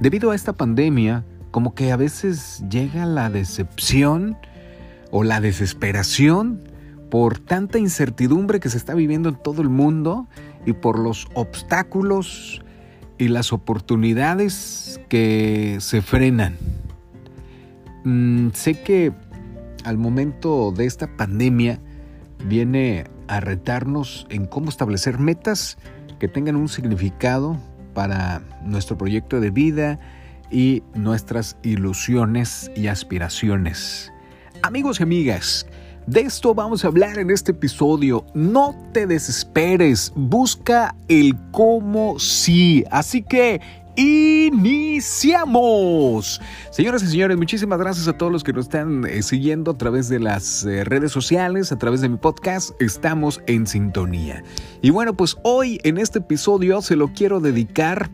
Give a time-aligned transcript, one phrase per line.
[0.00, 4.36] debido a esta pandemia, como que a veces llega la decepción
[5.10, 6.60] o la desesperación
[7.10, 10.26] por tanta incertidumbre que se está viviendo en todo el mundo
[10.66, 12.60] y por los obstáculos
[13.18, 16.56] y las oportunidades que se frenan.
[18.02, 19.12] Mm, sé que
[19.84, 21.78] al momento de esta pandemia
[22.44, 25.78] viene a retarnos en cómo establecer metas
[26.18, 27.56] que tengan un significado
[27.94, 29.98] para nuestro proyecto de vida
[30.50, 34.12] y nuestras ilusiones y aspiraciones.
[34.62, 35.66] Amigos y amigas,
[36.06, 38.26] de esto vamos a hablar en este episodio.
[38.34, 42.84] No te desesperes, busca el cómo sí.
[42.90, 43.60] Así que
[43.96, 45.60] Iniciamos.
[46.70, 50.08] Señoras y señores, muchísimas gracias a todos los que nos están eh, siguiendo a través
[50.08, 52.70] de las eh, redes sociales, a través de mi podcast.
[52.82, 54.42] Estamos en sintonía.
[54.82, 58.10] Y bueno, pues hoy en este episodio se lo quiero dedicar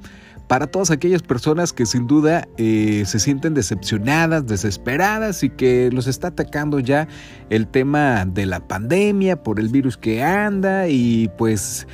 [0.48, 6.07] para todas aquellas personas que sin duda eh, se sienten decepcionadas, desesperadas y que los
[6.07, 7.09] está atacando ya
[7.49, 11.87] el tema de la pandemia por el virus que anda y pues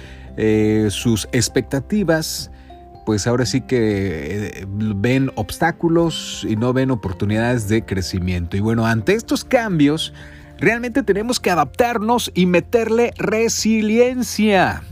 [0.90, 2.50] sus expectativas
[3.06, 8.56] pues ahora sí que eh, ven obstáculos y no ven oportunidades de crecimiento.
[8.56, 10.12] Y bueno, ante estos cambios,
[10.58, 14.82] realmente tenemos que adaptarnos y meterle resiliencia.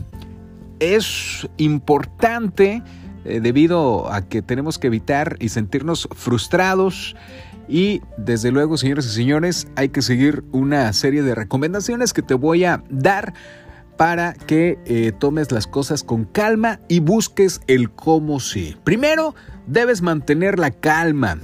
[0.79, 2.81] Es importante
[3.25, 7.17] eh, debido a que tenemos que evitar y sentirnos frustrados.
[7.67, 12.33] Y desde luego, señores y señores, hay que seguir una serie de recomendaciones que te
[12.33, 13.33] voy a dar
[13.97, 18.75] para que eh, tomes las cosas con calma y busques el cómo sí.
[18.83, 19.35] Primero,
[19.67, 21.39] debes mantener la calma.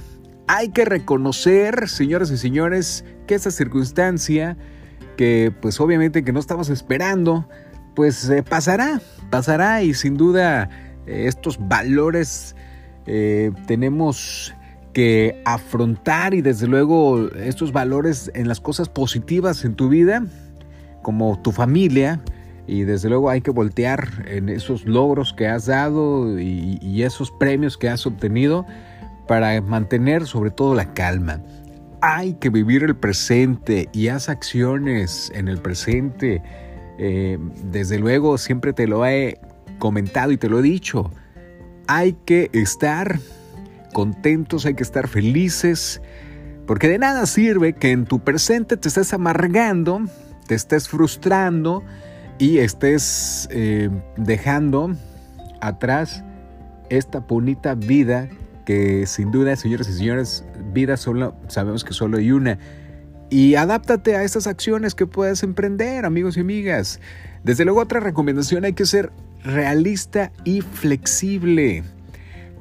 [0.46, 4.56] Hay que reconocer, señores y señores, que esa circunstancia
[5.16, 7.48] que pues obviamente que no estamos esperando,
[7.94, 10.70] pues eh, pasará, pasará y sin duda
[11.06, 12.54] eh, estos valores
[13.66, 14.54] tenemos
[14.92, 20.24] que afrontar y desde luego estos valores en las cosas positivas en tu vida,
[21.02, 22.20] como tu familia,
[22.66, 27.76] y desde luego hay que voltear en esos logros que has dado y, esos premios
[27.76, 28.64] que has obtenido
[29.26, 31.40] para mantener sobre todo la calma.
[32.00, 36.42] Hay que vivir el presente y haz acciones en el presente.
[36.98, 39.40] Eh, desde luego siempre te lo he
[39.78, 41.10] comentado y te lo he dicho.
[41.88, 43.18] Hay que estar
[43.92, 46.00] contentos, hay que estar felices,
[46.66, 50.02] porque de nada sirve que en tu presente te estés amargando,
[50.46, 51.82] te estés frustrando,
[52.42, 54.96] y estés eh, dejando
[55.60, 56.24] atrás
[56.90, 58.30] esta bonita vida
[58.66, 62.58] que sin duda, señores y señores, vida solo, sabemos que solo hay una.
[63.30, 66.98] Y adáptate a estas acciones que puedes emprender, amigos y amigas.
[67.44, 69.12] Desde luego, otra recomendación, hay que ser
[69.44, 71.84] realista y flexible.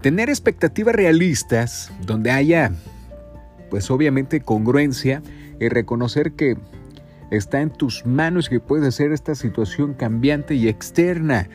[0.04, 2.72] Tener expectativas realistas donde haya,
[3.72, 5.24] pues obviamente, congruencia
[5.60, 6.56] y reconocer que
[7.32, 11.50] está en tus manos que puedes hacer esta situación cambiante y externa.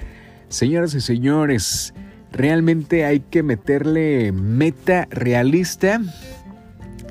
[0.49, 1.95] Señoras y señores,
[2.33, 6.01] realmente hay que meterle meta realista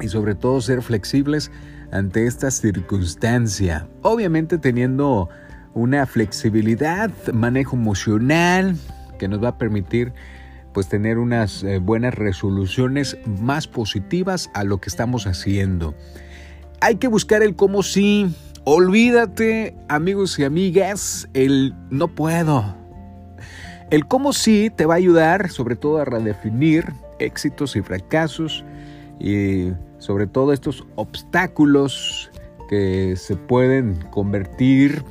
[0.02, 1.52] y sobre todo ser flexibles
[1.92, 3.88] ante esta circunstancia.
[4.02, 5.30] Obviamente teniendo
[5.74, 8.76] una flexibilidad, manejo emocional
[9.20, 10.14] que nos va a permitir
[10.74, 15.96] pues tener unas eh, buenas resoluciones más positivas a lo que estamos haciendo.
[16.82, 18.36] Hay que buscar el cómo sí,
[18.68, 22.76] Olvídate, amigos y amigas, el no puedo.
[23.92, 28.66] El cómo sí te va a ayudar sobre todo a redefinir éxitos y fracasos
[29.20, 29.68] y
[30.00, 32.32] sobre todo estos obstáculos
[32.68, 35.04] que se pueden convertir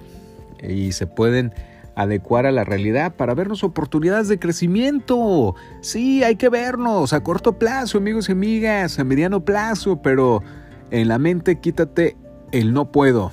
[0.60, 1.54] y se pueden
[1.94, 5.54] adecuar a la realidad para vernos oportunidades de crecimiento.
[5.80, 10.42] Sí, hay que vernos a corto plazo, amigos y amigas, a mediano plazo, pero
[10.90, 12.16] en la mente quítate
[12.50, 13.30] el no puedo.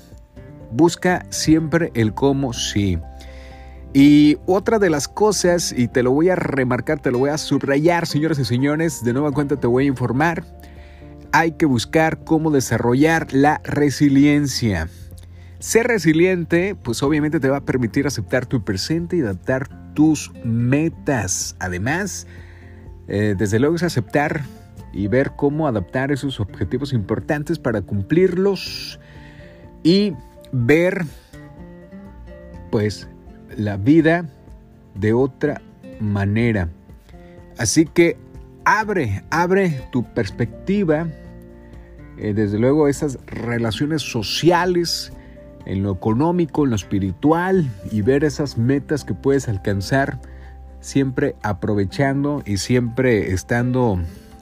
[0.71, 2.99] Busca siempre el cómo sí.
[3.93, 7.37] Y otra de las cosas, y te lo voy a remarcar, te lo voy a
[7.37, 10.45] subrayar, señores y señores, de nueva cuenta te voy a informar,
[11.33, 14.87] hay que buscar cómo desarrollar la resiliencia.
[15.59, 21.55] Ser resiliente, pues obviamente te va a permitir aceptar tu presente y adaptar tus metas.
[21.59, 22.27] Además,
[23.07, 24.41] eh, desde luego es aceptar
[24.93, 28.99] y ver cómo adaptar esos objetivos importantes para cumplirlos
[29.83, 30.13] y
[30.51, 31.05] ver
[32.69, 33.07] pues
[33.57, 34.25] la vida
[34.95, 35.61] de otra
[35.99, 36.69] manera.
[37.57, 38.17] Así que
[38.65, 41.07] abre, abre tu perspectiva,
[42.17, 45.11] eh, desde luego esas relaciones sociales,
[45.65, 50.19] en lo económico, en lo espiritual y ver esas metas que puedes alcanzar
[50.79, 53.99] siempre aprovechando y siempre estando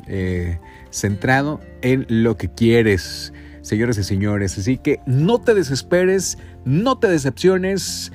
[0.08, 0.60] eh,
[0.90, 4.58] centrado en lo que quieres, señores y señores.
[4.58, 8.12] Así que no te desesperes, no te decepciones,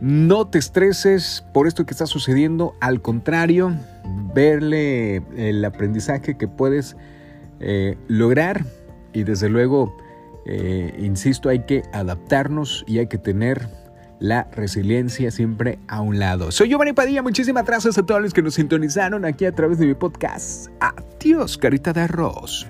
[0.00, 2.74] no te estreses por esto que está sucediendo.
[2.80, 3.74] Al contrario,
[4.34, 6.96] verle el aprendizaje que puedes
[7.60, 8.64] eh, lograr
[9.12, 9.96] y desde luego,
[10.46, 13.68] eh, insisto, hay que adaptarnos y hay que tener
[14.20, 16.50] la resiliencia siempre a un lado.
[16.50, 19.86] Soy Giovanni Padilla, muchísimas gracias a todos los que nos sintonizaron aquí a través de
[19.86, 20.68] mi podcast.
[20.80, 22.66] Adiós, carita de arroz.